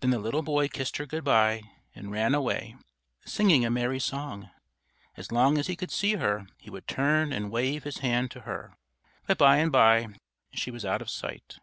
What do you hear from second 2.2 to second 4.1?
away, singing a merry